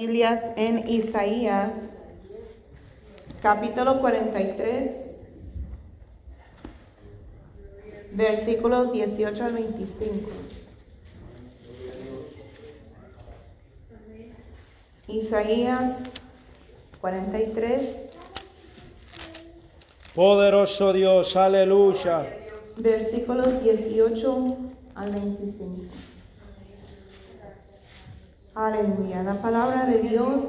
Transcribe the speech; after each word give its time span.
Biblias 0.00 0.42
en 0.56 0.86
Isaías, 0.90 1.70
capítulo 3.40 3.98
43, 3.98 4.90
versículos 8.12 8.92
18 8.92 9.42
al 9.42 9.52
25. 9.54 10.30
Isaías 15.08 15.96
43, 17.00 17.96
Poderoso 20.14 20.92
Dios, 20.92 21.34
aleluya. 21.36 22.26
versículos 22.76 23.62
18 23.62 24.56
al 24.94 25.10
25. 25.10 25.84
Aleluya. 28.56 29.22
La 29.22 29.42
palabra 29.42 29.84
de 29.84 29.98
Dios 29.98 30.40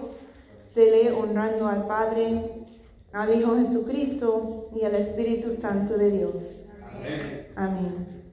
se 0.73 0.89
lee 0.89 1.09
honrando 1.09 1.67
al 1.67 1.87
Padre, 1.87 2.63
al 3.11 3.37
Hijo 3.37 3.57
Jesucristo 3.57 4.69
y 4.73 4.85
al 4.85 4.95
Espíritu 4.95 5.51
Santo 5.51 5.97
de 5.97 6.11
Dios. 6.11 6.35
Amén. 7.57 8.23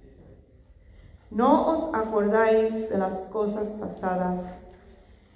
No 1.29 1.67
os 1.67 1.93
acordáis 1.93 2.89
de 2.89 2.97
las 2.97 3.19
cosas 3.33 3.67
pasadas, 3.81 4.43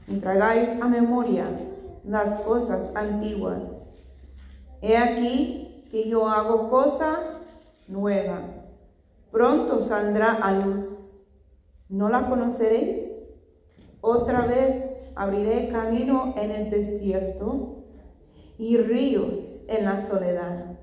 ni 0.06 0.20
traigáis 0.20 0.80
a 0.80 0.86
memoria 0.86 1.46
las 2.05 2.41
cosas 2.42 2.94
antiguas. 2.94 3.62
He 4.80 4.96
aquí 4.96 5.84
que 5.91 6.08
yo 6.08 6.28
hago 6.28 6.70
cosa 6.70 7.41
nueva. 7.88 8.42
Pronto 9.32 9.80
saldrá 9.80 10.34
a 10.34 10.52
luz. 10.52 10.84
¿No 11.88 12.08
la 12.08 12.28
conoceréis? 12.28 13.07
Otra 14.00 14.46
vez 14.46 14.84
abriré 15.16 15.68
camino 15.68 16.34
en 16.36 16.50
el 16.52 16.70
desierto 16.70 17.84
y 18.56 18.76
ríos 18.76 19.34
en 19.66 19.84
la 19.84 20.08
soledad. 20.08 20.78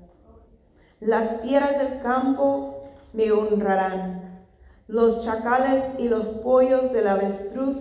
Las 0.99 1.41
fieras 1.41 1.77
del 1.77 2.01
campo 2.01 2.83
me 3.13 3.31
honrarán, 3.31 4.45
los 4.87 5.23
chacales 5.23 5.83
y 5.97 6.09
los 6.09 6.25
pollos 6.39 6.91
del 6.91 7.07
avestruz, 7.07 7.77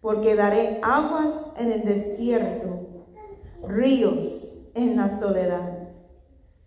porque 0.00 0.34
daré 0.34 0.80
aguas 0.82 1.34
en 1.56 1.72
el 1.72 1.84
desierto, 1.84 3.06
ríos 3.66 4.44
en 4.74 4.96
la 4.96 5.18
soledad, 5.18 5.88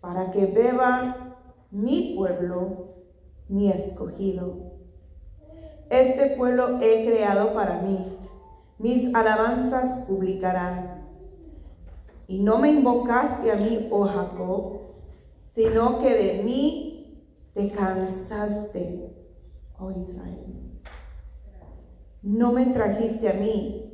para 0.00 0.32
que 0.32 0.46
beba 0.46 1.36
mi 1.70 2.14
pueblo, 2.16 2.94
mi 3.48 3.70
escogido. 3.70 4.67
Este 5.90 6.36
pueblo 6.36 6.80
he 6.82 7.06
creado 7.06 7.54
para 7.54 7.80
mí, 7.80 7.98
mis 8.78 9.14
alabanzas 9.14 10.06
publicarán. 10.06 11.06
Y 12.26 12.40
no 12.40 12.58
me 12.58 12.72
invocaste 12.72 13.50
a 13.50 13.56
mí, 13.56 13.88
oh 13.90 14.04
Jacob, 14.04 14.80
sino 15.54 16.00
que 16.00 16.12
de 16.12 16.42
mí 16.42 17.24
te 17.54 17.70
cansaste, 17.70 19.14
oh 19.78 19.90
Israel. 19.90 20.78
No 22.22 22.52
me 22.52 22.66
trajiste 22.66 23.30
a 23.30 23.34
mí 23.34 23.90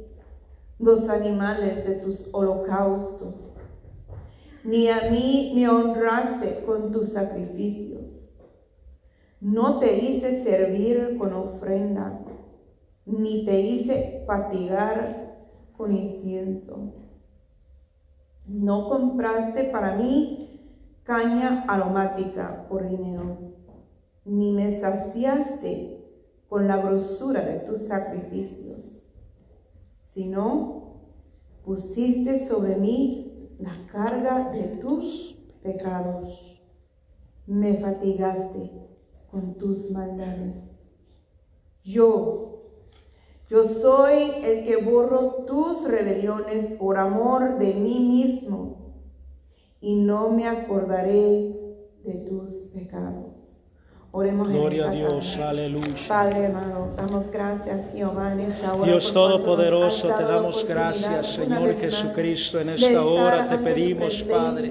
los 0.81 1.09
animales 1.09 1.87
de 1.87 1.95
tus 1.95 2.28
holocaustos, 2.33 3.34
ni 4.65 4.89
a 4.89 5.11
mí 5.12 5.53
me 5.55 5.69
honraste 5.69 6.65
con 6.67 6.91
tus 6.91 7.11
sacrificios. 7.11 8.03
No 9.45 9.78
te 9.78 9.98
hice 9.98 10.42
servir 10.42 11.19
con 11.19 11.34
ofrenda, 11.34 12.19
ni 13.05 13.45
te 13.45 13.61
hice 13.61 14.25
fatigar 14.27 15.37
con 15.77 15.95
incienso. 15.95 16.95
No 18.47 18.89
compraste 18.89 19.65
para 19.65 19.97
mí 19.97 20.72
caña 21.03 21.67
aromática 21.69 22.65
por 22.70 22.89
dinero, 22.89 23.37
ni 24.25 24.50
me 24.50 24.81
saciaste 24.81 26.03
con 26.49 26.66
la 26.66 26.78
grosura 26.78 27.44
de 27.44 27.59
tus 27.66 27.83
sacrificios, 27.83 29.04
sino 30.15 31.03
pusiste 31.66 32.49
sobre 32.49 32.77
mí 32.77 33.50
la 33.59 33.77
carga 33.93 34.53
de 34.53 34.78
tus 34.78 35.38
pecados. 35.62 36.62
Me 37.47 37.77
fatigaste 37.77 38.94
con 39.34 39.55
tus 39.59 39.91
maldades. 39.91 40.55
Yo, 41.83 42.62
yo 43.50 43.65
soy 43.65 44.31
el 44.45 44.65
que 44.65 44.77
borro 44.77 45.45
tus 45.45 45.87
rebeliones 45.89 46.78
por 46.78 46.97
amor 46.97 47.59
de 47.59 47.75
mí 47.75 47.99
mismo 47.99 48.95
y 49.81 49.97
no 49.97 50.31
me 50.31 50.47
acordaré 50.47 51.53
de 52.05 52.15
tus 52.28 52.69
pecados. 52.72 53.34
Oremos 54.12 54.49
en 54.49 54.55
Gloria 54.55 54.84
a 54.84 54.95
esta 54.95 55.09
Dios, 55.09 55.33
tarde. 55.37 55.49
aleluya. 55.49 55.95
Padre 56.09 56.47
amado, 56.47 56.93
damos 56.97 57.31
gracias, 57.33 57.93
Jehová, 57.93 58.33
en 58.33 58.41
esta 58.41 58.72
hora. 58.72 58.84
Dios 58.87 59.12
Todopoderoso, 59.12 60.09
te 60.15 60.22
damos 60.22 60.65
gracias, 60.65 61.27
Señor 61.27 61.75
Jesucristo, 61.75 62.61
en 62.61 62.69
esta 62.69 63.05
hora 63.05 63.49
te 63.49 63.59
pedimos, 63.59 64.22
Padre, 64.22 64.71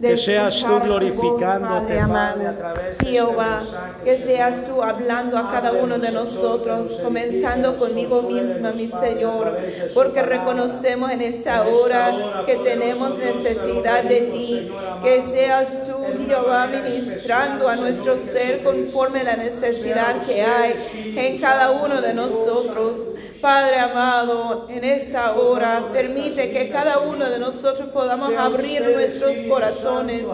que 0.00 0.16
seas 0.16 0.60
tú 0.60 0.80
glorificándote, 0.80 1.96
Padre 1.96 2.46
a 2.48 2.56
través 2.56 2.98
de 2.98 3.06
Jehová, 3.06 3.62
este 3.62 3.72
mensaje, 3.72 4.04
que 4.04 4.18
seas 4.18 4.64
tú 4.64 4.82
hablando 4.82 5.38
a 5.38 5.50
cada 5.50 5.72
uno 5.72 5.98
de 5.98 6.10
nosotros, 6.10 6.88
comenzando 7.02 7.78
conmigo 7.78 8.22
misma, 8.22 8.72
mi 8.72 8.88
Señor, 8.88 9.58
porque 9.94 10.22
reconocemos 10.22 11.10
en 11.10 11.20
esta 11.20 11.66
hora 11.66 12.44
que 12.46 12.56
tenemos 12.56 13.18
necesidad 13.18 14.04
de 14.04 14.20
ti, 14.22 14.72
que 15.02 15.22
seas 15.22 15.84
tú, 15.84 15.96
Jehová, 16.26 16.66
ministrando 16.66 17.68
a 17.68 17.76
nuestro 17.76 18.18
ser 18.18 18.62
conforme 18.62 19.20
a 19.20 19.24
la 19.24 19.36
necesidad 19.36 20.22
que 20.22 20.42
hay 20.42 21.14
en 21.16 21.38
cada 21.38 21.70
uno 21.70 22.00
de 22.00 22.14
nosotros. 22.14 23.13
Padre 23.40 23.78
amado, 23.78 24.66
en 24.70 24.84
esta 24.84 25.34
hora 25.34 25.90
permite 25.92 26.50
que 26.50 26.70
cada 26.70 27.00
uno 27.00 27.28
de 27.28 27.38
nosotros 27.38 27.88
podamos 27.90 28.32
abrir 28.36 28.82
nuestros 28.82 29.36
corazones, 29.48 30.24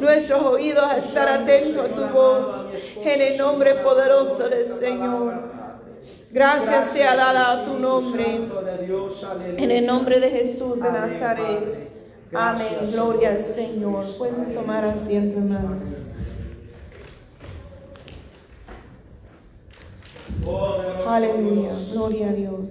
nuestros 0.00 0.42
oídos 0.42 0.84
a 0.84 0.98
estar 0.98 1.28
atentos 1.28 1.84
a 1.84 1.94
tu 1.94 2.02
voz, 2.06 2.66
en 3.02 3.20
el 3.20 3.36
nombre 3.36 3.74
poderoso 3.76 4.48
del 4.48 4.66
Señor. 4.78 5.42
Gracias 6.30 6.92
sea 6.92 7.14
dada 7.14 7.52
a 7.52 7.64
tu 7.64 7.78
nombre, 7.78 8.48
en 9.56 9.70
el 9.70 9.86
nombre 9.86 10.20
de 10.20 10.30
Jesús 10.30 10.76
de 10.76 10.90
Nazaret. 10.90 11.90
Amén, 12.32 12.90
gloria 12.90 13.30
al 13.30 13.42
Señor. 13.42 14.06
Pueden 14.18 14.54
tomar 14.54 14.84
asiento, 14.84 15.38
hermanos. 15.38 16.13
Aleluya, 21.06 21.72
gloria 21.92 22.30
a 22.30 22.32
Dios. 22.32 22.68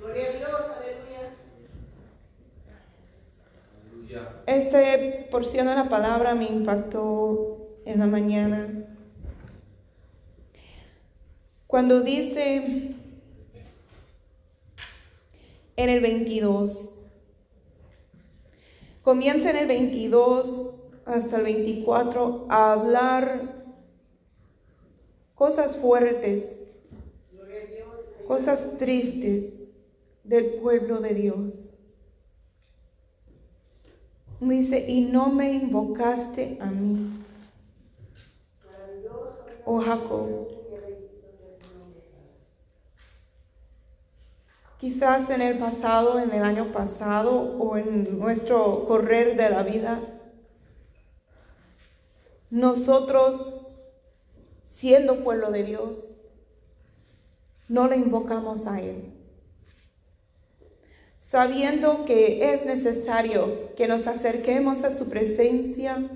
Gloria 0.00 0.28
a 0.28 0.32
Dios, 0.32 0.50
aleluya. 4.08 4.42
Esta 4.46 5.30
porción 5.30 5.66
de 5.66 5.74
la 5.74 5.88
palabra 5.88 6.34
me 6.34 6.46
impactó 6.46 7.68
en 7.84 7.98
la 7.98 8.06
mañana. 8.06 8.86
Cuando 11.66 12.00
dice 12.00 12.94
en 15.76 15.88
el 15.90 16.00
22, 16.00 16.88
comienza 19.02 19.50
en 19.50 19.56
el 19.56 19.66
22 19.66 20.74
hasta 21.04 21.36
el 21.36 21.42
24 21.42 22.46
a 22.48 22.72
hablar 22.72 23.55
cosas 25.36 25.76
fuertes, 25.76 26.44
cosas 28.26 28.78
tristes 28.78 29.62
del 30.24 30.54
pueblo 30.54 31.00
de 31.00 31.14
Dios. 31.14 31.54
Dice, 34.40 34.84
y 34.88 35.02
no 35.02 35.28
me 35.30 35.52
invocaste 35.52 36.58
a 36.60 36.66
mí, 36.66 37.24
oh 39.64 39.80
Jacob. 39.80 40.48
Quizás 44.78 45.30
en 45.30 45.40
el 45.40 45.58
pasado, 45.58 46.18
en 46.18 46.32
el 46.32 46.42
año 46.42 46.70
pasado 46.72 47.32
o 47.58 47.76
en 47.78 48.18
nuestro 48.18 48.86
correr 48.86 49.36
de 49.36 49.48
la 49.48 49.62
vida, 49.62 50.00
nosotros 52.50 53.55
siendo 54.86 55.24
pueblo 55.24 55.50
de 55.50 55.64
Dios, 55.64 55.98
no 57.68 57.88
le 57.88 57.96
invocamos 57.96 58.68
a 58.68 58.80
Él. 58.80 59.12
Sabiendo 61.18 62.04
que 62.04 62.54
es 62.54 62.64
necesario 62.64 63.74
que 63.74 63.88
nos 63.88 64.06
acerquemos 64.06 64.84
a 64.84 64.96
su 64.96 65.08
presencia, 65.08 66.08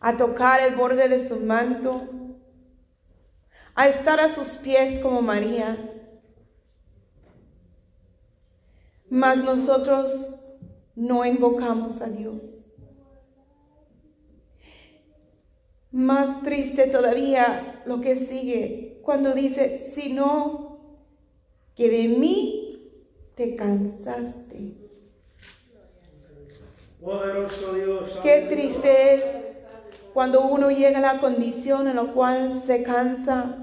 a 0.00 0.16
tocar 0.16 0.62
el 0.62 0.76
borde 0.76 1.10
de 1.10 1.28
su 1.28 1.40
manto, 1.40 2.08
a 3.74 3.86
estar 3.88 4.18
a 4.18 4.34
sus 4.34 4.48
pies 4.56 5.00
como 5.00 5.20
María. 5.20 5.76
Mas 9.10 9.44
nosotros 9.44 10.10
no 10.96 11.22
invocamos 11.26 12.00
a 12.00 12.06
Dios. 12.06 12.57
Más 15.90 16.42
triste 16.42 16.86
todavía 16.86 17.82
lo 17.86 18.00
que 18.00 18.16
sigue 18.16 19.00
cuando 19.02 19.32
dice, 19.32 19.76
sino 19.94 20.78
que 21.74 21.88
de 21.88 22.08
mí 22.08 22.92
te 23.34 23.56
cansaste. 23.56 24.74
Poderoso 27.00 27.72
Dios. 27.72 28.18
Qué 28.22 28.46
triste 28.48 29.14
es 29.14 29.22
cuando 30.12 30.42
uno 30.42 30.70
llega 30.70 30.98
a 30.98 31.14
la 31.14 31.20
condición 31.20 31.86
en 31.88 31.96
la 31.96 32.12
cual 32.12 32.60
se 32.66 32.82
cansa 32.82 33.56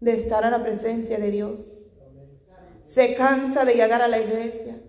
de 0.00 0.14
estar 0.14 0.42
en 0.44 0.50
la 0.50 0.62
presencia 0.62 1.18
de 1.18 1.30
Dios. 1.30 1.60
Se 2.82 3.14
cansa 3.14 3.64
de 3.64 3.74
llegar 3.74 4.02
a 4.02 4.08
la 4.08 4.18
iglesia. 4.18 4.80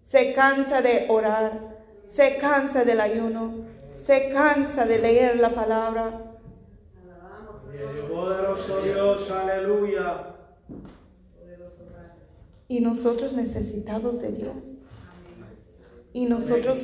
Se 0.00 0.32
cansa 0.32 0.80
de 0.80 1.06
orar. 1.08 1.76
Se 2.06 2.36
cansa 2.36 2.84
del 2.84 3.00
ayuno. 3.00 3.66
Se 4.04 4.30
cansa 4.32 4.84
de 4.84 4.98
leer 4.98 5.38
la 5.38 5.54
palabra. 5.54 6.40
Poderoso 8.12 8.82
Dios, 8.82 9.30
aleluya. 9.30 10.34
Y 12.66 12.80
nosotros 12.80 13.32
necesitados 13.34 14.20
de 14.20 14.32
Dios. 14.32 14.56
Y 16.12 16.24
nosotros 16.24 16.78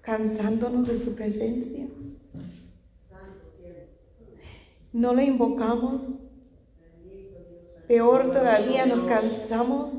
cansándonos 0.00 0.86
de 0.86 0.96
su 0.96 1.16
presencia. 1.16 1.88
No 4.92 5.12
le 5.12 5.24
invocamos. 5.24 6.02
Peor 7.88 8.30
todavía 8.30 8.86
nos 8.86 9.08
cansamos 9.08 9.90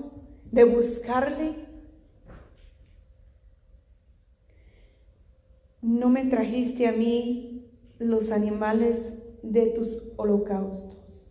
de 0.52 0.64
buscarle. 0.64 1.69
No 6.00 6.10
me 6.10 6.24
trajiste 6.24 6.88
a 6.88 6.94
mí 6.94 7.70
los 8.00 8.32
animales 8.32 9.22
de 9.44 9.66
tus 9.72 10.14
holocaustos. 10.16 11.28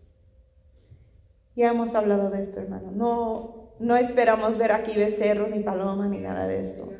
Ya 1.56 1.70
hemos 1.70 1.94
hablado 1.94 2.28
de 2.28 2.42
esto, 2.42 2.60
hermano. 2.60 2.90
No, 2.92 3.72
no 3.80 3.96
esperamos 3.96 4.58
ver 4.58 4.72
aquí 4.72 4.94
becerros, 4.94 5.48
ni 5.48 5.60
palomas, 5.60 6.10
ni 6.10 6.18
nada 6.18 6.46
de 6.46 6.60
eso, 6.60 6.92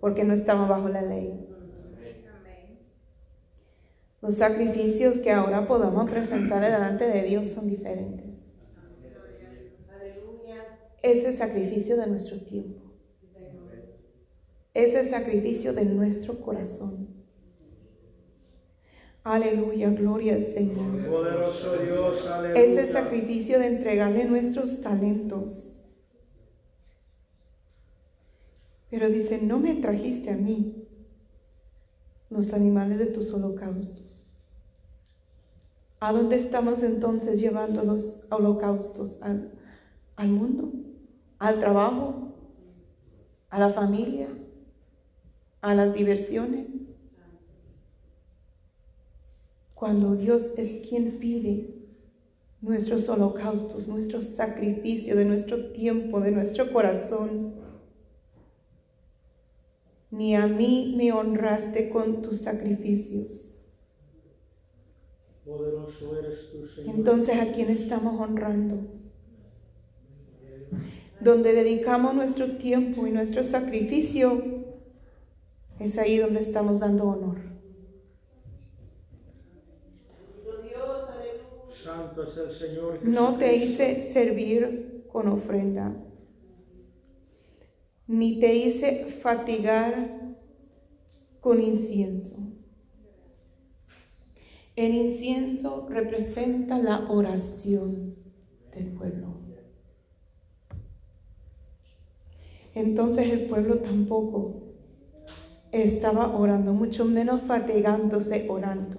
porque 0.00 0.24
no 0.24 0.34
estamos 0.34 0.68
bajo 0.68 0.88
la 0.88 1.02
ley. 1.02 1.48
Los 4.20 4.34
sacrificios 4.34 5.18
que 5.18 5.30
ahora 5.30 5.68
podamos 5.68 6.10
presentar 6.10 6.60
delante 6.62 7.08
de 7.08 7.22
Dios 7.22 7.46
son 7.46 7.68
diferentes. 7.68 8.52
Es 11.00 11.24
el 11.24 11.34
sacrificio 11.34 11.96
de 11.96 12.08
nuestro 12.08 12.38
tiempo. 12.40 12.81
Es 14.74 14.94
el 14.94 15.08
sacrificio 15.08 15.72
de 15.74 15.84
nuestro 15.84 16.40
corazón. 16.40 17.08
Aleluya, 19.24 19.90
gloria 19.90 20.34
al 20.34 20.42
Señor. 20.42 21.08
Poderoso 21.08 21.76
Dios, 21.78 22.26
aleluya. 22.26 22.60
Es 22.60 22.76
el 22.76 22.88
sacrificio 22.88 23.58
de 23.58 23.66
entregarle 23.66 24.24
nuestros 24.24 24.80
talentos. 24.80 25.72
Pero 28.90 29.08
dice, 29.08 29.38
no 29.40 29.58
me 29.58 29.74
trajiste 29.76 30.30
a 30.30 30.36
mí 30.36 30.88
los 32.30 32.52
animales 32.52 32.98
de 32.98 33.06
tus 33.06 33.32
holocaustos. 33.32 34.26
¿A 36.00 36.12
dónde 36.12 36.36
estamos 36.36 36.82
entonces 36.82 37.40
llevando 37.40 37.84
los 37.84 38.18
holocaustos? 38.30 39.18
¿Al, 39.22 39.52
al 40.16 40.28
mundo? 40.28 40.72
¿Al 41.38 41.60
trabajo? 41.60 42.34
¿A 43.50 43.60
la 43.60 43.70
familia? 43.70 44.28
¿A 45.62 45.74
las 45.74 45.94
diversiones? 45.94 46.66
Cuando 49.74 50.16
Dios 50.16 50.42
es 50.56 50.86
quien 50.88 51.18
pide 51.18 51.82
nuestros 52.60 53.08
holocaustos, 53.08 53.86
nuestro 53.86 54.22
sacrificio 54.22 55.16
de 55.16 55.24
nuestro 55.24 55.72
tiempo, 55.72 56.20
de 56.20 56.32
nuestro 56.32 56.72
corazón. 56.72 57.54
Ni 60.10 60.34
a 60.34 60.46
mí 60.48 60.94
me 60.96 61.12
honraste 61.12 61.90
con 61.90 62.22
tus 62.22 62.38
sacrificios. 62.40 63.56
Poderoso 65.44 66.18
eres 66.18 66.50
tú, 66.50 66.66
Señor. 66.66 66.96
Entonces, 66.96 67.40
¿a 67.40 67.52
quién 67.52 67.70
estamos 67.70 68.20
honrando? 68.20 68.78
Donde 71.20 71.52
dedicamos 71.52 72.14
nuestro 72.14 72.56
tiempo 72.56 73.06
y 73.06 73.10
nuestro 73.10 73.42
sacrificio, 73.42 74.61
es 75.78 75.98
ahí 75.98 76.18
donde 76.18 76.40
estamos 76.40 76.80
dando 76.80 77.04
honor. 77.04 77.52
Santo 81.82 82.22
es 82.22 82.36
el 82.36 82.52
Señor. 82.52 83.00
No 83.02 83.36
te 83.38 83.56
hice 83.56 84.02
servir 84.02 85.04
con 85.10 85.26
ofrenda, 85.26 85.92
ni 88.06 88.38
te 88.38 88.54
hice 88.54 89.06
fatigar 89.20 90.36
con 91.40 91.60
incienso. 91.60 92.36
El 94.76 94.94
incienso 94.94 95.86
representa 95.90 96.78
la 96.78 97.10
oración 97.10 98.14
del 98.74 98.92
pueblo. 98.92 99.42
Entonces 102.74 103.30
el 103.30 103.48
pueblo 103.48 103.80
tampoco 103.80 104.71
estaba 105.72 106.36
orando, 106.36 106.74
mucho 106.74 107.06
menos 107.06 107.42
fatigándose 107.42 108.46
orando. 108.48 108.98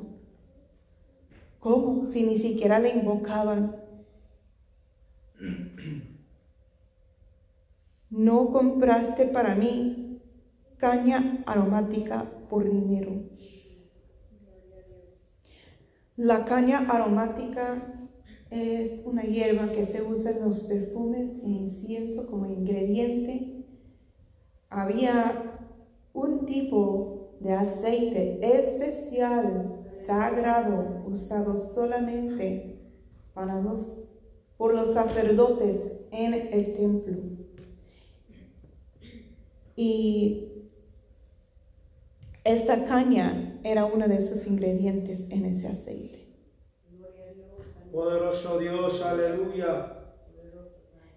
¿Cómo? 1.60 2.08
Si 2.08 2.24
ni 2.24 2.38
siquiera 2.38 2.80
le 2.80 2.90
invocaban. 2.90 3.78
No 8.10 8.52
compraste 8.52 9.28
para 9.28 9.56
mí 9.56 10.22
caña 10.78 11.44
aromática 11.46 12.26
por 12.50 12.70
dinero. 12.70 13.12
La 16.18 16.46
caña 16.46 16.80
aromática 16.90 18.08
es 18.50 19.02
una 19.06 19.24
hierba 19.24 19.72
que 19.72 19.86
se 19.86 20.04
usa 20.04 20.32
en 20.32 20.42
los 20.42 20.60
perfumes 20.62 21.30
e 21.44 21.50
incienso 21.50 22.28
como 22.28 22.46
ingrediente. 22.46 23.66
Había 24.70 25.53
un 26.14 26.46
tipo 26.46 27.38
de 27.40 27.54
aceite 27.54 28.40
especial, 28.42 29.86
sagrado, 30.06 31.04
usado 31.08 31.58
solamente 31.58 32.80
para 33.34 33.60
los, 33.62 33.80
por 34.58 34.74
los 34.74 34.94
sacerdotes 34.94 36.06
en 36.12 36.34
el 36.34 36.76
templo. 36.76 37.18
Y 39.76 40.50
esta 42.44 42.86
caña 42.86 43.60
era 43.64 43.86
uno 43.86 44.08
de 44.08 44.18
esos 44.18 44.46
ingredientes 44.46 45.28
en 45.30 45.46
ese 45.46 45.68
aceite. 45.68 46.28
Poderoso 47.92 48.60
Dios, 48.60 49.02
aleluya. 49.02 50.00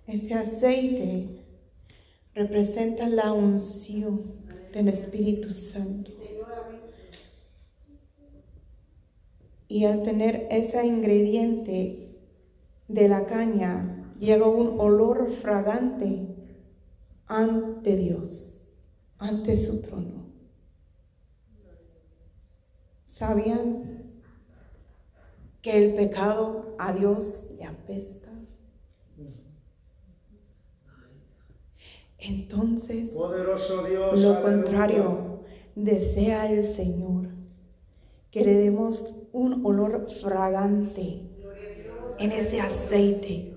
Ese 0.06 0.34
aceite 0.34 1.44
representa 2.34 3.08
la 3.08 3.32
unción 3.32 4.35
del 4.76 4.88
Espíritu 4.88 5.54
Santo. 5.54 6.10
Y 9.68 9.86
al 9.86 10.02
tener 10.02 10.48
ese 10.50 10.84
ingrediente 10.84 12.20
de 12.86 13.08
la 13.08 13.24
caña, 13.24 14.12
llega 14.20 14.46
un 14.46 14.78
olor 14.78 15.32
fragante 15.32 16.28
ante 17.26 17.96
Dios, 17.96 18.60
ante 19.16 19.56
su 19.56 19.80
trono. 19.80 20.26
¿Sabían 23.06 24.12
que 25.62 25.84
el 25.84 25.94
pecado 25.94 26.76
a 26.78 26.92
Dios 26.92 27.44
le 27.56 27.64
apesta? 27.64 28.25
Entonces, 32.28 33.10
Poderoso 33.10 33.84
Dios, 33.84 34.18
lo 34.18 34.42
contrario, 34.42 35.42
desea 35.76 36.50
el 36.50 36.64
Señor 36.64 37.28
que 38.30 38.44
le 38.44 38.54
demos 38.54 39.04
un 39.32 39.64
olor 39.64 40.08
fragante 40.20 41.22
en 42.18 42.32
ese 42.32 42.60
aceite. 42.60 43.56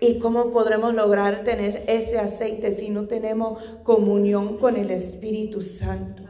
¿Y 0.00 0.18
cómo 0.18 0.50
podremos 0.50 0.94
lograr 0.94 1.44
tener 1.44 1.84
ese 1.86 2.18
aceite 2.18 2.72
si 2.72 2.88
no 2.88 3.06
tenemos 3.06 3.62
comunión 3.82 4.56
con 4.56 4.76
el 4.76 4.90
Espíritu 4.90 5.60
Santo? 5.60 6.22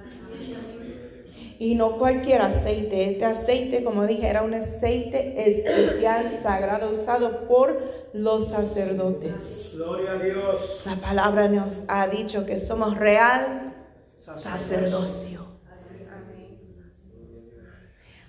Y 1.61 1.75
no 1.75 1.99
cualquier 1.99 2.41
aceite. 2.41 3.05
Este 3.05 3.27
aceite, 3.27 3.85
como 3.85 4.07
dije, 4.07 4.27
era 4.27 4.43
un 4.43 4.55
aceite 4.55 5.35
especial, 5.37 6.41
sagrado, 6.43 6.91
usado 6.91 7.47
por 7.47 7.79
los 8.15 8.49
sacerdotes. 8.49 9.75
Gloria 9.77 10.13
a 10.13 10.19
Dios. 10.23 10.83
La 10.87 10.97
palabra 10.97 11.49
nos 11.49 11.83
ha 11.87 12.09
dicho 12.09 12.47
que 12.47 12.59
somos 12.59 12.97
real 12.97 13.75
sacerdocio. 14.17 15.45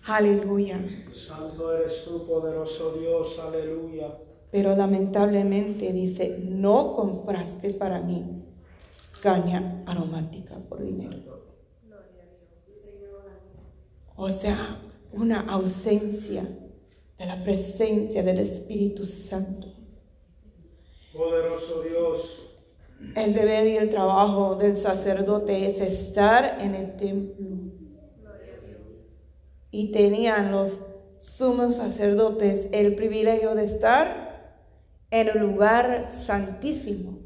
Aleluya. 0.06 0.82
Santo 1.14 1.74
eres 1.74 2.04
tú, 2.04 2.28
poderoso 2.28 2.98
Dios. 3.00 3.40
Aleluya. 3.40 4.18
Pero 4.52 4.76
lamentablemente 4.76 5.94
dice, 5.94 6.38
no 6.38 6.98
compraste 6.98 7.76
para 7.76 8.02
mí 8.02 8.44
caña 9.22 9.84
aromática 9.86 10.56
por 10.68 10.84
dinero. 10.84 11.31
O 14.24 14.30
sea, 14.30 14.80
una 15.12 15.40
ausencia 15.40 16.44
de 17.18 17.26
la 17.26 17.44
presencia 17.44 18.22
del 18.22 18.38
Espíritu 18.38 19.04
Santo. 19.04 19.74
Poderoso 21.12 21.82
Dios. 21.82 22.48
El 23.16 23.34
deber 23.34 23.66
y 23.66 23.78
el 23.78 23.90
trabajo 23.90 24.58
del 24.58 24.78
sacerdote 24.78 25.68
es 25.68 25.82
estar 25.82 26.62
en 26.62 26.76
el 26.76 26.98
templo. 26.98 27.48
Y 29.72 29.92
tenían 29.92 30.52
los 30.52 30.70
sumos 31.18 31.78
sacerdotes 31.78 32.68
el 32.74 32.94
privilegio 32.94 33.56
de 33.56 33.64
estar 33.64 34.60
en 35.10 35.30
el 35.30 35.40
lugar 35.40 36.12
santísimo, 36.12 37.18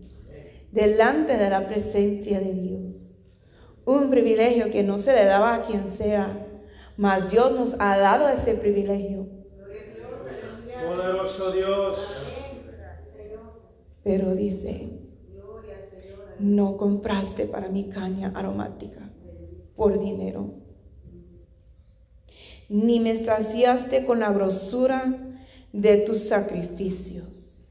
delante 0.72 1.36
de 1.36 1.50
la 1.50 1.68
presencia 1.68 2.40
de 2.40 2.54
Dios. 2.54 3.12
Un 3.84 4.10
privilegio 4.10 4.72
que 4.72 4.82
no 4.82 4.98
se 4.98 5.12
le 5.12 5.26
daba 5.26 5.56
a 5.56 5.62
quien 5.64 5.92
sea, 5.92 6.54
mas 6.98 7.30
Dios 7.30 7.52
nos 7.52 7.76
ha 7.80 7.98
dado 7.98 8.30
ese 8.30 8.54
privilegio. 8.56 9.28
Poderoso 10.88 11.52
Dios. 11.52 11.98
Pero 14.04 14.36
dice, 14.36 15.00
no 16.40 16.78
compraste 16.78 17.46
para 17.46 17.70
mi 17.70 17.90
caña 17.90 18.32
aromática 18.36 19.10
por 19.76 20.00
dinero, 20.00 20.54
ni 22.70 23.00
me 23.00 23.16
saciaste 23.16 24.06
con 24.06 24.20
la 24.20 24.32
grosura 24.32 25.38
de 25.74 25.98
tus 25.98 26.28
sacrificios. 26.28 27.66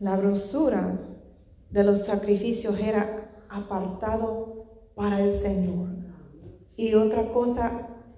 La 0.00 0.16
grosura 0.16 0.98
de 1.70 1.84
los 1.84 2.06
sacrificios 2.06 2.78
era 2.78 3.30
apartado 3.48 4.64
para 4.94 5.20
el 5.20 5.30
Señor. 5.30 5.97
Y 6.78 6.94
otra 6.94 7.24
cosa, 7.32 7.72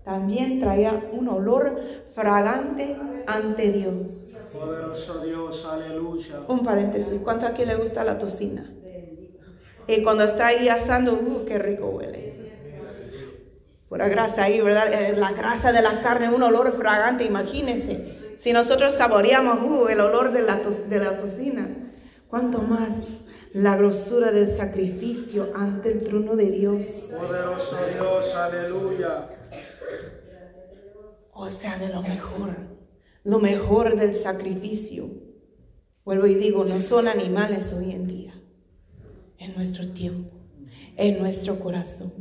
también 0.04 0.60
traía 0.60 1.08
un 1.12 1.28
olor 1.28 1.80
fragante 2.14 2.94
ante 3.26 3.72
Dios. 3.72 4.28
Poderoso 4.52 5.24
Dios. 5.24 5.64
Aleluya. 5.64 6.42
Un 6.46 6.62
paréntesis, 6.62 7.20
¿cuánto 7.24 7.46
aquí 7.46 7.64
le 7.64 7.76
gusta 7.76 8.04
la 8.04 8.18
tocina? 8.18 8.70
Y 9.88 10.02
cuando 10.02 10.24
está 10.24 10.48
ahí 10.48 10.68
asando, 10.68 11.14
¡uh, 11.14 11.46
qué 11.46 11.58
rico 11.58 11.86
huele! 11.86 12.34
Pura 13.88 14.08
grasa 14.08 14.44
ahí, 14.44 14.60
¿verdad? 14.60 14.92
Eh, 14.92 15.16
La 15.16 15.32
grasa 15.32 15.72
de 15.72 15.80
la 15.80 16.02
carne, 16.02 16.28
un 16.28 16.42
olor 16.42 16.70
fragante, 16.76 17.24
imagínense. 17.24 18.36
Si 18.38 18.52
nosotros 18.52 18.92
saboreamos 18.92 19.62
¡uh, 19.62 19.88
el 19.88 20.02
olor 20.02 20.32
de 20.32 20.42
la, 20.42 20.60
de 20.86 20.98
la 20.98 21.16
tocina, 21.16 21.66
¿cuánto 22.28 22.58
más 22.60 22.94
la 23.52 23.76
grosura 23.76 24.30
del 24.30 24.47
sacrificio 24.47 25.50
ante 25.54 25.92
el 25.92 26.04
trono 26.04 26.37
de 26.37 26.50
Dios? 26.50 26.85
Poderoso 27.11 27.76
Dios. 27.92 28.35
Aleluya. 28.35 29.28
O 31.33 31.50
sea, 31.50 31.78
de 31.78 31.88
lo 31.88 32.02
mejor, 32.02 32.57
lo 33.25 33.38
mejor 33.38 33.97
del 33.97 34.14
sacrificio. 34.14 35.11
Vuelvo 36.04 36.26
y 36.26 36.35
digo, 36.35 36.64
no 36.64 36.80
son 36.80 37.09
animales 37.09 37.73
hoy 37.73 37.92
en 37.92 38.07
día, 38.07 38.35
en 39.38 39.54
nuestro 39.54 39.88
tiempo, 39.88 40.37
en 40.97 41.19
nuestro 41.19 41.59
corazón. 41.59 42.12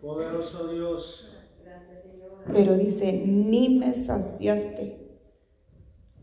Poderoso 0.00 0.68
Dios. 0.68 1.30
Pero 2.52 2.76
dice, 2.76 3.12
ni 3.12 3.68
me 3.78 3.94
saciaste 3.94 5.06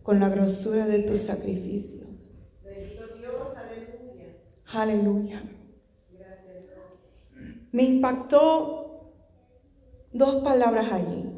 con 0.04 0.20
la 0.20 0.30
grosura 0.30 0.86
de 0.86 1.00
tu 1.00 1.18
sacrificio. 1.18 2.13
Aleluya. 4.74 5.44
Me 7.72 7.84
impactó 7.84 9.14
dos 10.12 10.44
palabras 10.44 10.92
allí. 10.92 11.32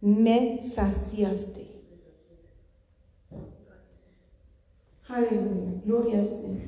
Me 0.00 0.60
saciaste. 0.62 1.66
Aleluya. 5.08 5.80
Gloria 5.84 6.20
al 6.20 6.28
Señor. 6.28 6.60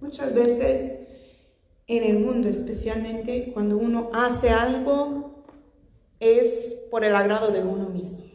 Muchas 0.00 0.34
veces 0.34 1.08
en 1.86 2.04
el 2.04 2.18
mundo, 2.18 2.48
especialmente 2.48 3.52
cuando 3.52 3.76
uno 3.78 4.10
hace 4.12 4.50
algo, 4.50 5.44
es 6.18 6.74
por 6.90 7.04
el 7.04 7.14
agrado 7.14 7.50
de 7.52 7.62
uno 7.62 7.88
mismo. 7.88 8.29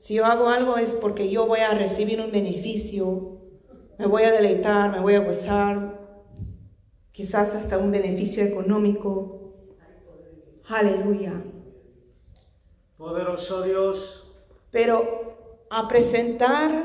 Si 0.00 0.14
yo 0.14 0.24
hago 0.24 0.48
algo 0.48 0.78
es 0.78 0.92
porque 0.92 1.30
yo 1.30 1.46
voy 1.46 1.60
a 1.60 1.74
recibir 1.74 2.22
un 2.22 2.32
beneficio, 2.32 3.36
me 3.98 4.06
voy 4.06 4.22
a 4.22 4.32
deleitar, 4.32 4.90
me 4.90 4.98
voy 4.98 5.14
a 5.14 5.20
gozar, 5.20 6.00
quizás 7.12 7.54
hasta 7.54 7.76
un 7.76 7.90
beneficio 7.90 8.42
económico. 8.42 9.58
Aleluya. 10.66 11.44
Poderoso 12.96 13.60
Dios. 13.60 14.26
Pero 14.70 15.66
a 15.68 15.86
presentar 15.86 16.82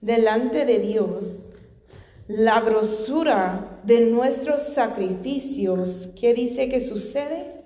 delante 0.00 0.64
de 0.64 0.80
Dios 0.80 1.46
la 2.26 2.60
grosura 2.60 3.80
de 3.84 4.00
nuestros 4.00 4.64
sacrificios, 4.64 6.08
¿qué 6.18 6.34
dice 6.34 6.68
que 6.68 6.80
sucede? 6.80 7.64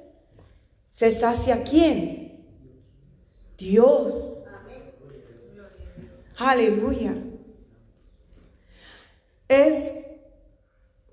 ¿Se 0.91 1.13
sacia 1.13 1.65
quién? 1.65 2.45
Dios. 3.57 4.30
Aleluya. 6.41 7.15
Es 9.47 9.95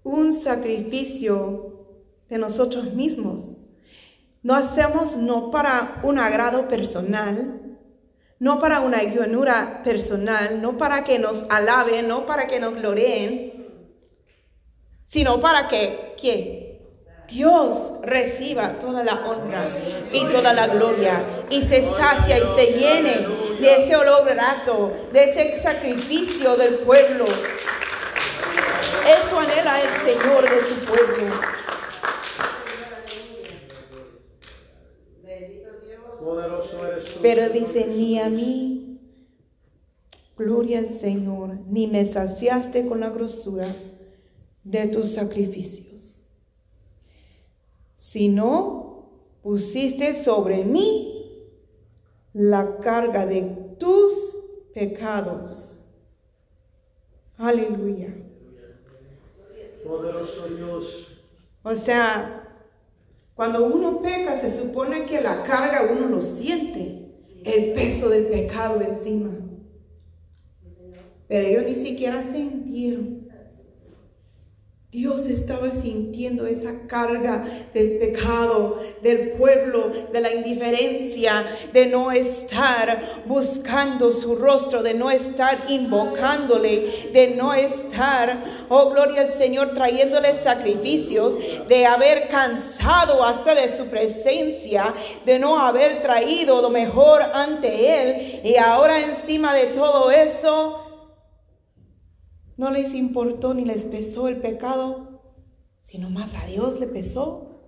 un 0.02 0.32
sacrificio 0.32 1.86
de 2.30 2.38
nosotros 2.38 2.94
mismos. 2.94 3.58
No 4.42 4.56
hacemos 4.56 5.18
no 5.18 5.52
para 5.52 6.00
un 6.04 6.18
agrado 6.18 6.70
personal, 6.70 7.78
no 8.40 8.60
para 8.60 8.80
una 8.80 9.04
llanura 9.04 9.82
personal, 9.84 10.62
no 10.62 10.78
para 10.78 11.04
que 11.04 11.20
nos 11.20 11.46
alaben, 11.50 12.08
no 12.08 12.26
para 12.26 12.48
que 12.48 12.62
nos 12.62 12.76
gloreen, 12.76 13.68
sino 15.04 15.42
para 15.42 15.68
que, 15.68 16.16
¿quién? 16.18 16.57
Dios 17.28 18.02
reciba 18.04 18.80
toda 18.80 19.04
la 19.04 19.26
honra 19.26 19.80
y 20.14 20.26
toda 20.28 20.54
la 20.54 20.68
gloria 20.68 21.46
y 21.50 21.66
se 21.66 21.84
sacia 21.84 22.38
y 22.38 22.56
se 22.56 22.68
llene 22.74 23.28
de 23.60 23.84
ese 23.84 23.96
olor 23.96 24.26
grato, 24.26 24.92
de 25.12 25.24
ese 25.26 25.60
sacrificio 25.62 26.56
del 26.56 26.76
pueblo. 26.76 27.26
Eso 29.06 29.40
anhela 29.40 29.82
el 29.82 29.90
Señor 30.06 30.44
de 30.44 30.62
su 30.68 30.76
pueblo. 30.86 31.34
Pero 37.22 37.50
dice, 37.50 37.88
ni 37.88 38.20
a 38.20 38.30
mí, 38.30 39.00
gloria 40.38 40.80
al 40.80 40.90
Señor, 40.90 41.58
ni 41.68 41.88
me 41.88 42.06
saciaste 42.06 42.86
con 42.88 43.00
la 43.00 43.10
grosura 43.10 43.68
de 44.64 44.88
tus 44.88 45.14
sacrificios, 45.14 45.87
sino 48.10 49.10
pusiste 49.44 50.24
sobre 50.24 50.64
mí 50.64 51.44
la 52.32 52.78
carga 52.78 53.26
de 53.26 53.42
tus 53.78 54.14
pecados. 54.74 55.78
Aleluya. 57.38 58.16
Poderoso 59.86 60.48
Dios. 60.48 61.22
O 61.64 61.76
sea, 61.76 62.48
cuando 63.36 63.66
uno 63.66 64.02
peca, 64.02 64.40
se 64.40 64.58
supone 64.58 65.06
que 65.06 65.20
la 65.20 65.44
carga 65.44 65.92
uno 65.92 66.08
lo 66.08 66.22
siente, 66.22 67.12
el 67.44 67.74
peso 67.74 68.08
del 68.08 68.28
pecado 68.28 68.80
encima. 68.80 69.32
Pero 71.28 71.46
ellos 71.46 71.64
ni 71.66 71.76
siquiera 71.76 72.24
sintieron. 72.24 73.17
Dios 74.98 75.28
estaba 75.28 75.70
sintiendo 75.70 76.48
esa 76.48 76.88
carga 76.88 77.46
del 77.72 78.00
pecado, 78.00 78.82
del 79.04 79.34
pueblo, 79.34 79.92
de 80.12 80.22
la 80.22 80.34
indiferencia, 80.34 81.46
de 81.72 81.86
no 81.86 82.12
estar 82.12 83.22
buscando 83.28 84.12
su 84.12 84.36
rostro, 84.36 84.82
de 84.82 84.96
no 84.96 85.12
estar 85.12 85.66
invocándole, 85.68 87.12
de 87.14 87.36
no 87.36 87.54
estar, 87.54 88.44
oh 88.70 88.90
gloria 88.90 89.22
al 89.22 89.34
Señor, 89.36 89.76
trayéndole 89.76 90.34
sacrificios, 90.34 91.36
de 91.68 91.86
haber 91.86 92.28
cansado 92.30 93.24
hasta 93.24 93.54
de 93.54 93.78
su 93.78 93.86
presencia, 93.92 94.96
de 95.24 95.38
no 95.38 95.60
haber 95.60 96.02
traído 96.02 96.60
lo 96.60 96.72
mejor 96.72 97.22
ante 97.36 98.02
Él. 98.02 98.42
Y 98.44 98.58
ahora 98.58 99.00
encima 99.00 99.54
de 99.54 99.68
todo 99.68 100.10
eso, 100.10 100.87
no 102.58 102.72
les 102.72 102.94
importó 102.94 103.54
ni 103.54 103.64
les 103.64 103.86
pesó 103.86 104.28
el 104.28 104.38
pecado, 104.38 105.22
sino 105.82 106.10
más 106.10 106.34
a 106.34 106.46
Dios 106.48 106.80
le 106.80 106.88
pesó. 106.88 107.62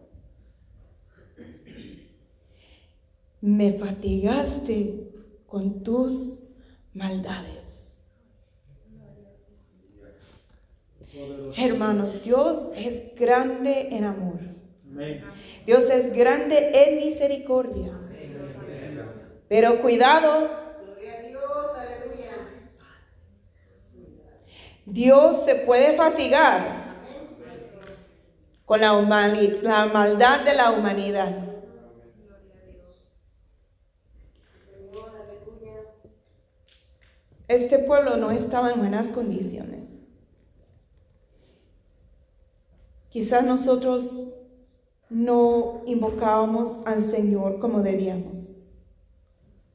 Me 3.41 3.73
fatigaste 3.73 5.11
con 5.45 5.83
tus 5.83 6.41
maldades. 6.93 7.95
Hermanos, 11.57 12.21
Dios 12.23 12.69
es 12.75 13.15
grande 13.15 13.89
en 13.91 14.03
amor. 14.03 14.39
Dios 15.65 15.89
es 15.89 16.13
grande 16.13 16.71
en 16.73 16.97
misericordia. 16.97 17.99
Pero 19.47 19.81
cuidado 19.81 20.68
Dios 24.91 25.45
se 25.45 25.55
puede 25.55 25.95
fatigar 25.95 26.79
con 28.65 28.81
la, 28.81 28.93
maldad 28.93 30.43
de 30.43 30.55
la 30.55 30.71
humanidad. 30.71 31.45
Este 37.47 37.79
pueblo 37.79 38.17
no 38.17 38.31
estaba 38.31 38.71
en 38.71 38.79
buenas 38.79 39.07
condiciones. 39.07 39.87
Quizás 43.09 43.43
nosotros 43.43 44.11
no 45.09 45.81
invocábamos 45.87 46.85
al 46.85 47.01
Señor 47.01 47.59
como 47.59 47.81
debíamos 47.81 48.55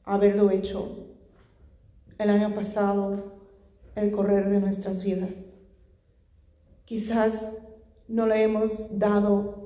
haberlo 0.05 0.51
hecho 0.51 1.05
el 2.17 2.29
año 2.29 2.55
pasado, 2.55 3.34
el 3.95 4.11
correr 4.11 4.49
de 4.49 4.59
nuestras 4.59 5.03
vidas. 5.03 5.47
Quizás 6.85 7.51
no 8.07 8.27
le 8.27 8.43
hemos 8.43 8.99
dado 8.99 9.65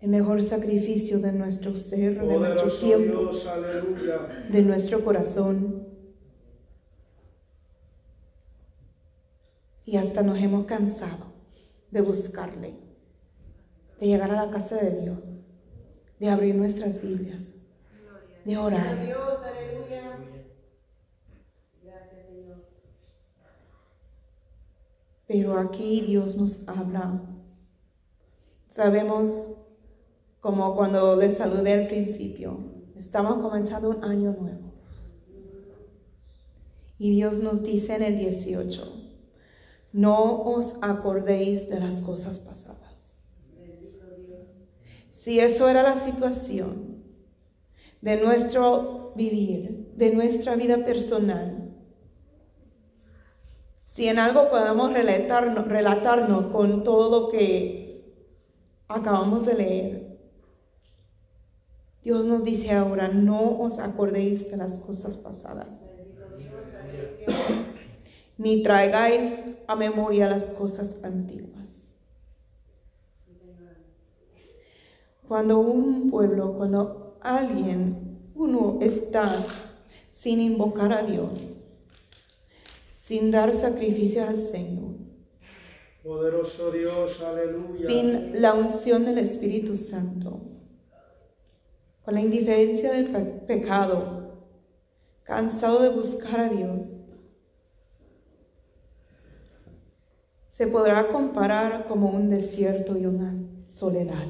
el 0.00 0.10
mejor 0.10 0.42
sacrificio 0.42 1.18
de 1.18 1.32
nuestro 1.32 1.76
ser, 1.76 2.20
de 2.20 2.38
nuestro 2.38 2.70
tiempo, 2.72 3.30
de 4.50 4.62
nuestro 4.62 5.04
corazón. 5.04 5.88
Y 9.86 9.96
hasta 9.96 10.22
nos 10.22 10.38
hemos 10.38 10.66
cansado 10.66 11.32
de 11.90 12.00
buscarle, 12.00 12.74
de 14.00 14.06
llegar 14.06 14.30
a 14.30 14.46
la 14.46 14.50
casa 14.50 14.76
de 14.76 15.00
Dios, 15.00 15.22
de 16.18 16.28
abrir 16.28 16.54
nuestras 16.54 17.00
Biblias, 17.00 17.56
de 18.44 18.56
orar. 18.56 18.96
Pero 25.26 25.58
aquí 25.58 26.02
Dios 26.02 26.36
nos 26.36 26.58
habla. 26.66 27.20
Sabemos, 28.68 29.30
como 30.40 30.74
cuando 30.74 31.16
les 31.16 31.38
saludé 31.38 31.72
al 31.72 31.86
principio, 31.86 32.58
estamos 32.96 33.40
comenzando 33.40 33.90
un 33.90 34.04
año 34.04 34.36
nuevo. 34.38 34.72
Y 36.98 37.10
Dios 37.10 37.40
nos 37.40 37.62
dice 37.62 37.94
en 37.94 38.02
el 38.02 38.18
18, 38.18 39.04
no 39.92 40.42
os 40.42 40.74
acordéis 40.80 41.68
de 41.68 41.80
las 41.80 42.00
cosas 42.00 42.38
pasadas. 42.40 42.96
Si 45.10 45.40
eso 45.40 45.68
era 45.68 45.82
la 45.82 46.04
situación 46.04 47.02
de 48.02 48.20
nuestro 48.22 49.12
vivir, 49.16 49.92
de 49.96 50.12
nuestra 50.12 50.56
vida 50.56 50.84
personal, 50.84 51.53
si 53.94 54.08
en 54.08 54.18
algo 54.18 54.50
podemos 54.50 54.92
relatarnos, 54.92 55.68
relatarnos 55.68 56.46
con 56.46 56.82
todo 56.82 57.08
lo 57.12 57.28
que 57.30 58.02
acabamos 58.88 59.46
de 59.46 59.54
leer, 59.54 60.18
Dios 62.02 62.26
nos 62.26 62.42
dice 62.42 62.72
ahora, 62.72 63.06
no 63.06 63.60
os 63.60 63.78
acordéis 63.78 64.50
de 64.50 64.56
las 64.56 64.80
cosas 64.80 65.16
pasadas, 65.16 65.68
ni 68.36 68.64
traigáis 68.64 69.32
a 69.68 69.76
memoria 69.76 70.28
las 70.28 70.50
cosas 70.50 70.96
antiguas. 71.04 71.94
Cuando 75.28 75.60
un 75.60 76.10
pueblo, 76.10 76.54
cuando 76.54 77.16
alguien, 77.20 78.18
uno 78.34 78.78
está 78.80 79.36
sin 80.10 80.40
invocar 80.40 80.92
a 80.92 81.04
Dios, 81.04 81.54
sin 83.04 83.30
dar 83.30 83.52
sacrificios 83.52 84.26
al 84.26 84.38
Señor. 84.38 84.94
Poderoso 86.02 86.70
Dios, 86.70 87.20
aleluya. 87.20 87.86
Sin 87.86 88.40
la 88.40 88.54
unción 88.54 89.04
del 89.04 89.18
Espíritu 89.18 89.76
Santo. 89.76 90.40
Con 92.02 92.14
la 92.14 92.22
indiferencia 92.22 92.92
del 92.92 93.10
pecado. 93.46 94.46
Cansado 95.22 95.82
de 95.82 95.90
buscar 95.90 96.40
a 96.40 96.48
Dios. 96.48 96.96
Se 100.48 100.66
podrá 100.66 101.08
comparar 101.08 101.86
como 101.86 102.08
un 102.08 102.30
desierto 102.30 102.96
y 102.96 103.04
una 103.04 103.34
soledad. 103.66 104.28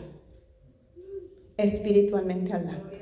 Espiritualmente 1.57 2.53
hablando. 2.53 2.94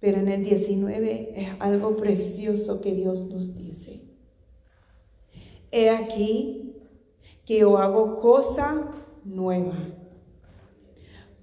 Pero 0.00 0.18
en 0.18 0.28
el 0.28 0.44
19 0.44 1.32
es 1.36 1.48
algo 1.58 1.96
precioso 1.96 2.80
que 2.80 2.94
Dios 2.94 3.26
nos 3.26 3.54
dice. 3.54 4.00
He 5.70 5.90
aquí 5.90 6.76
que 7.44 7.58
yo 7.58 7.78
hago 7.78 8.20
cosa 8.20 8.88
nueva. 9.24 9.76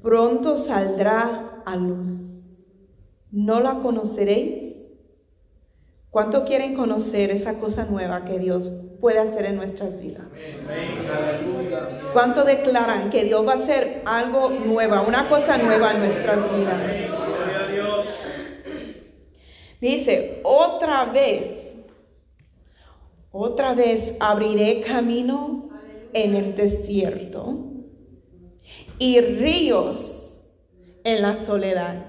Pronto 0.02 0.58
saldrá 0.58 1.62
a 1.65 1.76
luz. 1.76 2.50
¿No 3.32 3.60
la 3.60 3.80
conoceréis? 3.80 4.76
¿Cuánto 6.10 6.46
quieren 6.46 6.76
conocer 6.76 7.30
esa 7.30 7.60
cosa 7.60 7.86
nueva 7.86 8.26
que 8.26 8.39
Dios 8.39 8.72
puede 9.00 9.20
hacer 9.20 9.46
en 9.46 9.58
nuestras 9.58 10.02
vidas? 10.02 10.26
¿Cuánto 12.13 12.43
declaran 12.43 13.10
que 13.10 13.26
Dios 13.26 13.46
va 13.46 13.54
a 13.54 13.56
hacer 13.56 14.02
algo 14.06 14.50
nuevo, 14.50 14.96
una 15.08 15.30
cosa 15.30 15.58
nueva 15.58 15.91
en 15.91 16.00
nuestras 16.00 16.38
vidas? 16.58 17.16
Dice, 19.80 20.42
otra 20.44 21.06
vez, 21.06 21.48
otra 23.32 23.74
vez 23.74 24.16
abriré 24.20 24.82
camino 24.82 25.70
en 26.13 26.36
el 26.36 26.56
desierto 26.56 27.68
y 28.98 29.22
ríos 29.22 30.34
en 31.04 31.22
la 31.22 31.36
soledad. 31.36 32.06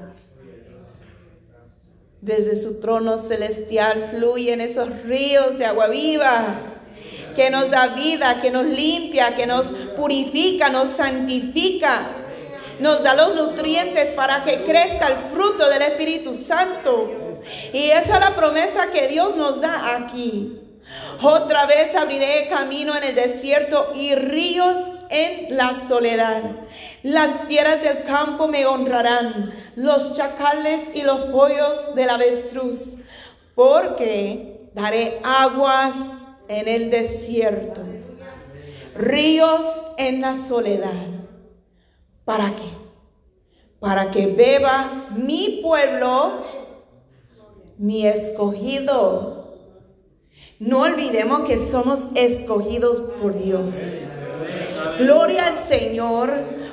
Desde 2.20 2.56
su 2.56 2.80
trono 2.80 3.18
celestial 3.18 4.12
fluyen 4.14 4.60
esos 4.60 5.02
ríos 5.02 5.58
de 5.58 5.66
agua 5.66 5.88
viva 5.88 6.78
que 7.36 7.50
nos 7.50 7.70
da 7.70 7.88
vida, 7.88 8.40
que 8.40 8.50
nos 8.50 8.66
limpia, 8.66 9.36
que 9.36 9.46
nos 9.46 9.66
purifica, 9.96 10.70
nos 10.70 10.88
santifica, 10.96 12.08
nos 12.80 13.02
da 13.02 13.14
los 13.14 13.36
nutrientes 13.36 14.10
para 14.12 14.42
que 14.42 14.64
crezca 14.64 15.06
el 15.06 15.16
fruto 15.32 15.68
del 15.68 15.82
Espíritu 15.82 16.34
Santo. 16.34 17.17
Y 17.72 17.90
esa 17.90 18.14
es 18.14 18.20
la 18.20 18.34
promesa 18.34 18.90
que 18.90 19.08
Dios 19.08 19.36
nos 19.36 19.60
da 19.60 19.96
aquí. 19.96 20.60
Otra 21.22 21.66
vez 21.66 21.94
abriré 21.94 22.48
camino 22.48 22.96
en 22.96 23.04
el 23.04 23.14
desierto 23.14 23.92
y 23.94 24.14
ríos 24.14 24.76
en 25.10 25.56
la 25.56 25.88
soledad. 25.88 26.42
Las 27.02 27.44
fieras 27.44 27.82
del 27.82 28.04
campo 28.04 28.48
me 28.48 28.66
honrarán, 28.66 29.52
los 29.76 30.14
chacales 30.14 30.82
y 30.94 31.02
los 31.02 31.26
pollos 31.26 31.94
del 31.94 32.10
avestruz, 32.10 32.78
porque 33.54 34.70
daré 34.74 35.20
aguas 35.22 35.94
en 36.48 36.68
el 36.68 36.90
desierto, 36.90 37.82
ríos 38.94 39.62
en 39.96 40.20
la 40.20 40.36
soledad. 40.46 41.06
¿Para 42.24 42.54
qué? 42.56 42.70
Para 43.80 44.10
que 44.10 44.26
beba 44.26 45.08
mi 45.10 45.60
pueblo 45.62 46.44
mi 47.78 48.06
escogido, 48.06 49.36
No 50.58 50.80
olvidemos 50.80 51.46
que 51.46 51.70
somos 51.70 52.00
escogidos 52.16 53.00
por 53.20 53.40
Dios. 53.40 53.72
Gloria 54.98 55.46
al 55.46 55.68
Señor 55.68 56.32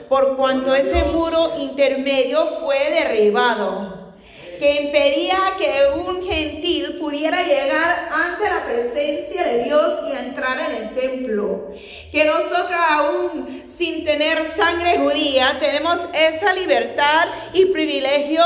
por 0.09 0.37
cuanto 0.37 0.73
ese 0.73 1.03
muro 1.05 1.53
intermedio 1.59 2.45
fue 2.61 2.89
derribado, 2.89 4.15
que 4.57 4.81
impedía 4.85 5.37
que 5.59 5.99
un 5.99 6.23
gentil 6.23 6.97
pudiera 6.99 7.43
llegar 7.43 8.09
ante 8.11 8.43
la 8.45 8.65
presencia 8.65 9.43
de 9.43 9.63
Dios 9.65 9.99
y 10.07 10.11
entrar 10.13 10.71
en 10.71 10.83
el 10.83 10.93
templo. 10.95 11.67
Que 12.11 12.25
nosotros 12.25 12.79
aún 12.89 13.65
sin 13.69 14.03
tener 14.03 14.47
sangre 14.47 14.97
judía 14.97 15.57
tenemos 15.59 15.99
esa 16.13 16.53
libertad 16.55 17.27
y 17.53 17.65
privilegio 17.65 18.43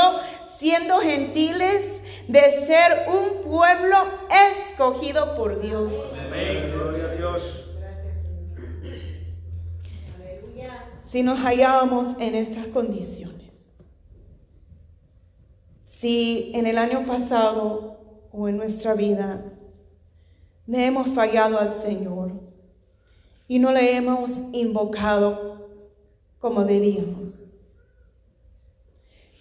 siendo 0.58 0.98
gentiles 0.98 1.99
de 2.30 2.64
ser 2.64 3.08
un 3.08 3.42
pueblo 3.42 3.96
escogido 4.30 5.34
por 5.34 5.60
Dios. 5.60 5.92
Amén. 6.26 6.70
Gloria 6.72 7.04
a 7.06 7.14
Dios. 7.14 7.66
si 11.00 11.24
nos 11.24 11.40
hallábamos 11.40 12.14
en 12.20 12.36
estas 12.36 12.68
condiciones. 12.68 13.50
Si 15.84 16.52
en 16.54 16.68
el 16.68 16.78
año 16.78 17.04
pasado 17.04 18.28
o 18.30 18.48
en 18.48 18.56
nuestra 18.56 18.94
vida 18.94 19.42
le 20.68 20.86
hemos 20.86 21.08
fallado 21.08 21.58
al 21.58 21.82
Señor 21.82 22.30
y 23.48 23.58
no 23.58 23.72
le 23.72 23.96
hemos 23.96 24.30
invocado 24.52 25.66
como 26.38 26.64
debíamos. 26.64 27.32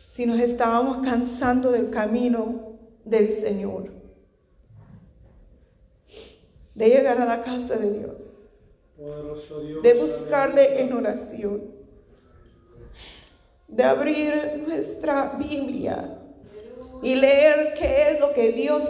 Si 0.08 0.25
nos 0.25 0.39
estábamos 0.39 1.06
cansando 1.06 1.69
del 1.69 1.91
camino 1.91 2.68
del 3.10 3.30
Señor, 3.30 3.91
de 6.76 6.89
llegar 6.89 7.19
a 7.19 7.26
la 7.26 7.41
casa 7.41 7.76
de 7.76 7.91
Dios. 7.91 8.39
De 9.82 9.93
buscarle 9.93 10.82
en 10.82 10.91
oración, 10.91 11.72
de 13.67 13.84
abrir 13.84 14.62
nuestra 14.67 15.38
Biblia 15.38 16.19
y 17.02 17.15
leer 17.15 17.76
qué 17.76 18.10
es 18.10 18.19
lo 18.19 18.34
que 18.34 18.52
Dios 18.52 18.84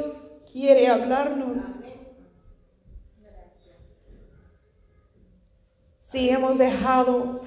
quiere 0.52 0.88
hablarnos. 0.88 1.58
Si 6.00 6.32
hemos 6.32 6.58
dejado 6.58 7.42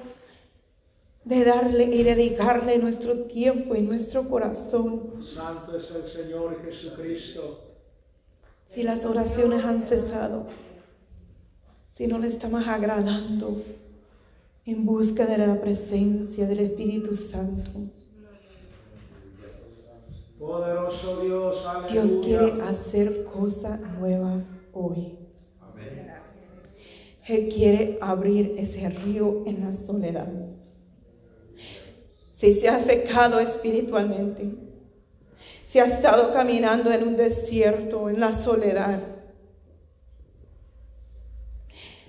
de 1.25 1.45
darle 1.45 1.85
y 1.85 2.03
dedicarle 2.03 2.77
nuestro 2.77 3.25
tiempo 3.25 3.75
y 3.75 3.81
nuestro 3.81 4.27
corazón. 4.29 5.23
Santo 5.23 5.77
es 5.77 5.89
el 5.91 6.03
Señor 6.03 6.61
Jesucristo. 6.63 7.61
Si 8.67 8.83
las 8.83 9.05
oraciones 9.05 9.63
han 9.63 9.81
cesado 9.81 10.47
si 11.93 12.07
no 12.07 12.17
le 12.17 12.27
estamos 12.27 12.67
agradando 12.67 13.61
en 14.65 14.83
busca 14.83 15.27
de 15.27 15.37
la 15.37 15.61
presencia 15.61 16.47
del 16.47 16.59
Espíritu 16.61 17.13
Santo. 17.13 17.69
Poderoso 20.39 21.21
Dios, 21.21 21.63
Dios 21.91 22.09
quiere 22.23 22.61
hacer 22.63 23.25
cosa 23.25 23.77
nueva 23.99 24.43
hoy. 24.73 25.19
Él 27.27 27.49
quiere 27.53 27.99
abrir 28.01 28.55
ese 28.57 28.89
río 28.89 29.43
en 29.45 29.61
la 29.61 29.73
soledad. 29.73 30.52
Si 32.33 32.51
se 32.55 32.67
ha 32.67 32.79
secado 32.79 33.39
espiritualmente, 33.39 34.49
si 35.65 35.77
ha 35.79 35.85
estado 35.85 36.33
caminando 36.33 36.91
en 36.91 37.07
un 37.07 37.15
desierto, 37.15 38.09
en 38.09 38.19
la 38.19 38.31
soledad, 38.33 39.01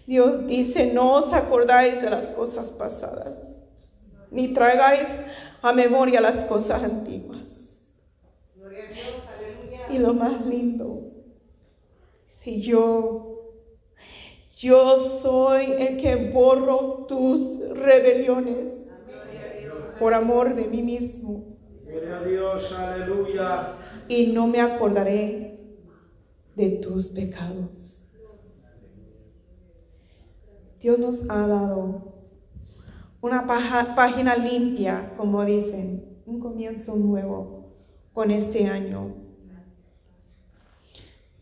Dios 0.06 0.46
dice, 0.46 0.86
no 0.86 1.12
os 1.12 1.32
acordáis 1.32 2.00
de 2.00 2.08
las 2.08 2.32
cosas 2.32 2.70
pasadas, 2.70 3.34
ni 4.30 4.48
traigáis 4.54 5.08
a 5.60 5.74
memoria 5.74 6.22
las 6.22 6.42
cosas 6.44 6.82
antiguas. 6.82 7.84
Y 9.90 9.98
lo 9.98 10.14
más 10.14 10.44
lindo, 10.46 11.02
si 12.40 12.62
yo, 12.62 13.52
yo 14.56 15.20
soy 15.20 15.66
el 15.70 15.98
que 15.98 16.30
borro 16.32 17.04
tus 17.06 17.68
rebeliones 17.76 18.83
por 19.98 20.14
amor 20.14 20.54
de 20.54 20.66
mí 20.66 20.82
mismo. 20.82 21.56
Y 24.08 24.26
no 24.28 24.46
me 24.46 24.60
acordaré 24.60 25.60
de 26.56 26.70
tus 26.70 27.06
pecados. 27.06 28.02
Dios 30.80 30.98
nos 30.98 31.22
ha 31.30 31.46
dado 31.46 32.14
una 33.22 33.46
página 33.46 34.36
limpia, 34.36 35.14
como 35.16 35.44
dicen, 35.44 36.20
un 36.26 36.40
comienzo 36.40 36.94
nuevo 36.96 37.72
con 38.12 38.30
este 38.30 38.66
año. 38.66 39.14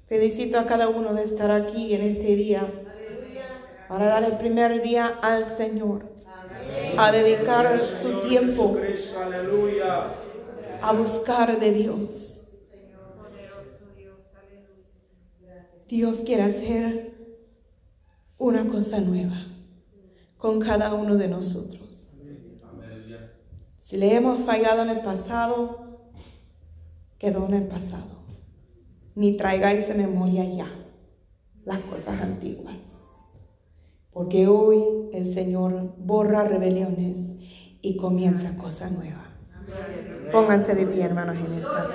Felicito 0.06 0.58
a 0.58 0.66
cada 0.66 0.88
uno 0.88 1.14
de 1.14 1.24
estar 1.24 1.50
aquí 1.50 1.92
en 1.94 2.02
este 2.02 2.36
día 2.36 2.72
para 3.88 4.06
dar 4.06 4.24
el 4.24 4.36
primer 4.38 4.80
día 4.80 5.06
al 5.22 5.44
Señor, 5.56 6.11
a 6.96 7.12
dedicar 7.12 7.80
su 8.02 8.20
tiempo 8.20 8.76
a 10.82 10.92
buscar 10.92 11.58
de 11.60 11.72
Dios. 11.72 12.40
Dios 15.88 16.18
quiere 16.24 16.42
hacer 16.42 17.12
una 18.38 18.68
cosa 18.68 18.98
nueva 19.00 19.46
con 20.38 20.58
cada 20.58 20.94
uno 20.94 21.16
de 21.16 21.28
nosotros. 21.28 22.08
Si 23.78 23.96
le 23.96 24.14
hemos 24.14 24.44
fallado 24.46 24.82
en 24.82 24.88
el 24.88 25.00
pasado, 25.00 26.10
quedó 27.18 27.46
en 27.46 27.54
el 27.54 27.68
pasado. 27.68 28.22
Ni 29.14 29.36
traigáis 29.36 29.88
en 29.90 29.98
memoria 29.98 30.44
ya 30.44 30.68
las 31.64 31.80
cosas 31.80 32.20
antiguas. 32.20 32.91
Porque 34.12 34.46
hoy 34.46 34.82
el 35.12 35.24
Señor 35.32 35.94
borra 35.98 36.44
rebeliones 36.44 37.16
y 37.80 37.96
comienza 37.96 38.56
cosa 38.58 38.90
nueva. 38.90 39.24
Pónganse 40.30 40.74
de 40.74 40.86
pie, 40.86 41.04
hermanos, 41.04 41.36
en 41.38 41.52
esta. 41.52 41.92